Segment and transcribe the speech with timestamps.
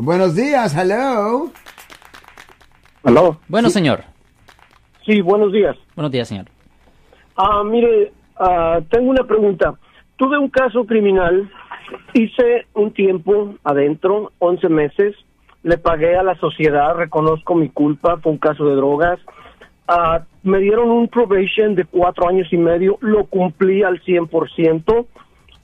[0.00, 1.50] Buenos días, hello.
[3.02, 3.40] ¿Aló?
[3.48, 4.04] Bueno, señor.
[5.04, 5.76] Sí, buenos días.
[5.96, 6.46] Buenos días, señor.
[7.36, 9.74] Ah, mire, ah, tengo una pregunta.
[10.14, 11.50] Tuve un caso criminal,
[12.14, 15.16] hice un tiempo adentro, 11 meses,
[15.64, 19.18] le pagué a la sociedad, reconozco mi culpa, fue un caso de drogas.
[19.88, 25.06] Ah, me dieron un probation de cuatro años y medio, lo cumplí al 100%.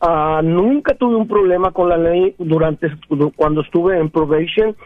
[0.00, 2.88] Ah, nunca tuve un problema con la ley durante
[3.34, 4.76] cuando estuve en probation.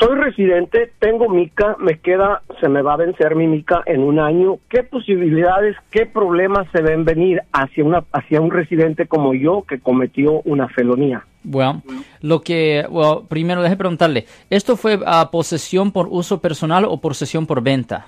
[0.00, 4.18] Soy residente, tengo mica, me queda, se me va a vencer mi mica en un
[4.18, 4.56] año.
[4.68, 9.80] ¿Qué posibilidades, qué problemas se ven venir hacia una hacia un residente como yo que
[9.80, 11.24] cometió una felonía?
[11.44, 11.82] Bueno,
[12.20, 12.86] lo que,
[13.28, 14.98] primero deje preguntarle, ¿esto fue
[15.30, 18.06] posesión por uso personal o posesión por venta?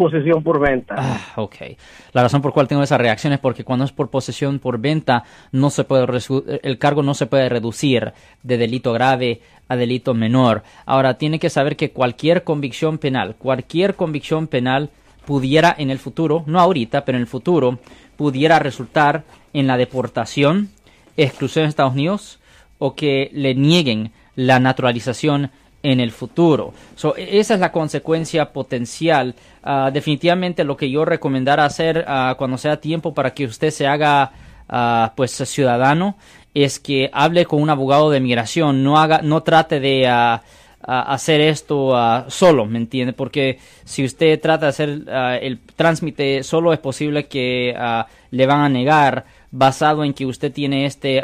[0.00, 0.94] Posesión por venta.
[0.96, 1.56] Ah, ok.
[2.12, 5.24] La razón por cual tengo esa reacción es porque cuando es por posesión por venta,
[5.52, 6.06] no se puede
[6.62, 10.62] el cargo no se puede reducir de delito grave a delito menor.
[10.86, 14.88] Ahora, tiene que saber que cualquier convicción penal, cualquier convicción penal
[15.26, 17.78] pudiera en el futuro, no ahorita, pero en el futuro,
[18.16, 20.70] pudiera resultar en la deportación,
[21.18, 22.40] exclusión de Estados Unidos
[22.78, 25.50] o que le nieguen la naturalización
[25.82, 26.72] en el futuro.
[27.16, 29.34] E, esa es la consecuencia potencial.
[29.62, 33.86] Ah, definitivamente lo que yo recomendara hacer ah, cuando sea tiempo para que usted se
[33.86, 34.32] haga
[34.68, 36.16] ah, pues ciudadano
[36.54, 40.08] es que hable con un abogado de migración, no haga, no trate de
[40.82, 41.94] hacer esto
[42.26, 43.12] solo, ¿me entiende?
[43.12, 44.88] Porque si usted trata de hacer
[45.42, 47.72] el tránsmite solo es posible que
[48.32, 51.22] le van a negar basado en que usted tiene este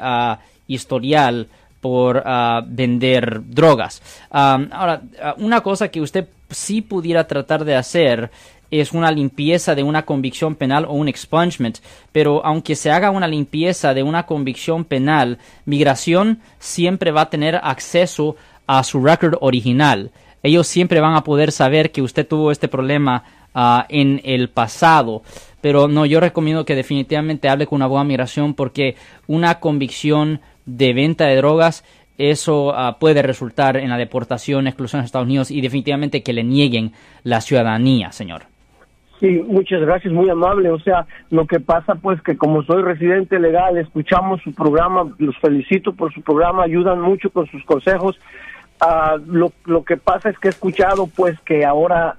[0.68, 1.48] historial
[1.80, 4.02] por ah, vender drogas.
[4.30, 8.30] ahora, ah, una cosa que usted sí pudiera tratar de hacer
[8.70, 11.78] es una limpieza de una convicción penal o un expungement,
[12.12, 17.60] pero aunque se haga una limpieza de una convicción penal, migración siempre va a tener
[17.62, 20.10] acceso a su record original.
[20.42, 25.22] Ellos siempre van a poder saber que usted tuvo este problema ah, en el pasado.
[25.60, 30.93] Pero no, yo recomiendo que definitivamente hable con una buena migración porque una convicción de
[30.93, 31.84] venta de drogas,
[32.19, 36.44] eso ah, puede resultar en la deportación, exclusión de Estados Unidos y definitivamente que le
[36.44, 36.93] nieguen
[37.25, 38.43] la ciudadanía, señor.
[39.21, 40.71] Sí, muchas gracias, muy amable.
[40.71, 45.37] O sea, lo que pasa pues que como soy residente legal, escuchamos su programa, los
[45.38, 48.19] felicito por su programa, ayudan mucho con sus consejos.
[48.81, 52.16] Uh, lo, lo que pasa es que he escuchado pues que ahora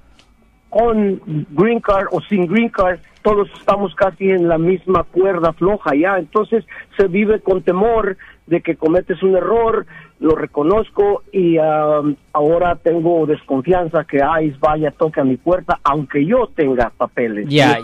[0.69, 5.91] con green card o sin green card todos estamos casi en la misma cuerda floja
[5.95, 6.63] ya, entonces
[6.95, 8.17] se vive con temor
[8.47, 9.85] de que cometes un error,
[10.19, 16.25] lo reconozco y um, ahora tengo desconfianza que ICE vaya, toque a mi puerta, aunque
[16.25, 17.47] yo tenga papeles.
[17.49, 17.79] Ya,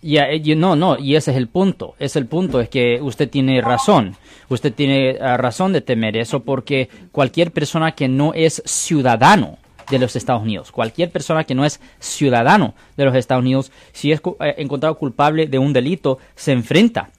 [0.00, 3.28] ya, eh, no, no, y ese es el punto, es el punto, es que usted
[3.28, 4.16] tiene razón,
[4.48, 9.58] usted tiene ah, razón de temer eso porque cualquier persona que no es ciudadano,
[9.90, 10.72] de los Estados Unidos.
[10.72, 15.46] Cualquier persona que no es ciudadano de los Estados Unidos, si es eh, encontrado culpable
[15.46, 17.10] de un delito, se enfrenta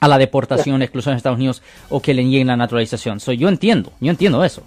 [0.00, 3.20] a la deportación, exclusión de Estados Unidos o que le nieguen la naturalización.
[3.20, 4.62] So, yo entiendo, yo entiendo eso.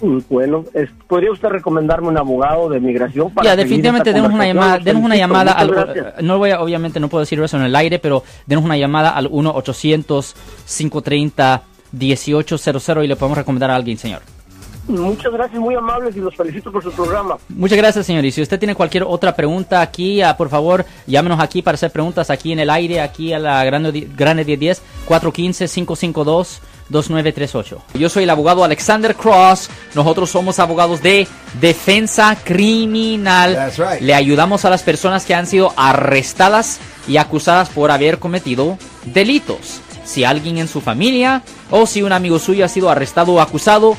[0.00, 0.64] Mm, bueno,
[1.08, 5.16] ¿podría usted recomendarme un abogado de migración para Ya, definitivamente denos una llamada, denos una
[5.16, 5.72] llamada al,
[6.22, 9.10] no voy a, obviamente no puedo decir eso en el aire, pero denos una llamada
[9.10, 10.36] al 1 800
[10.66, 14.22] 530 1800 y le podemos recomendar a alguien, señor.
[14.88, 17.36] Muchas gracias, muy amables y los felicito por su programa.
[17.50, 18.24] Muchas gracias, señor.
[18.24, 21.90] Y si usted tiene cualquier otra pregunta aquí, ah, por favor, llámenos aquí para hacer
[21.90, 26.60] preguntas aquí en el aire, aquí a la Grande, grande 1010 415 552
[27.94, 29.68] Yo soy el abogado Alexander Cross.
[29.94, 31.28] Nosotros somos abogados de
[31.60, 33.70] defensa criminal.
[34.00, 39.80] Le ayudamos a las personas que han sido arrestadas y acusadas por haber cometido delitos.
[40.04, 43.98] Si alguien en su familia o si un amigo suyo ha sido arrestado o acusado,